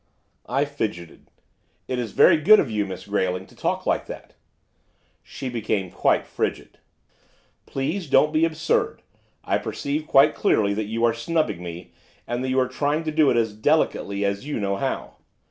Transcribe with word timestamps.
I 0.49 0.65
fidgeted. 0.65 1.29
'It 1.87 1.99
is 1.99 2.11
very 2.13 2.37
good 2.37 2.59
of 2.59 2.71
you, 2.71 2.87
Miss 2.87 3.05
Grayling, 3.05 3.45
to 3.45 3.55
talk 3.55 3.85
like 3.85 4.07
that.' 4.07 4.33
She 5.21 5.47
became 5.47 5.91
quite 5.91 6.25
frigid. 6.25 6.79
'Please 7.67 8.07
don't 8.09 8.33
be 8.33 8.43
absurd! 8.43 9.03
I 9.43 9.59
perceive 9.59 10.07
quite 10.07 10.33
clearly 10.33 10.73
that 10.73 10.85
you 10.85 11.05
are 11.05 11.13
snubbing 11.13 11.61
me, 11.61 11.91
and 12.25 12.43
that 12.43 12.49
you 12.49 12.59
are 12.59 12.67
trying 12.67 13.03
to 13.03 13.11
do 13.11 13.29
it 13.29 13.37
as 13.37 13.53
delicately 13.53 14.25
as 14.25 14.43
you 14.43 14.59
know 14.59 14.77
how. 14.77 15.17